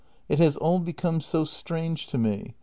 [0.27, 2.55] It has all become so strange to me.